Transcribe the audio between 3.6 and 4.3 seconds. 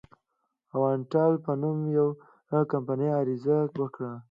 وکړه.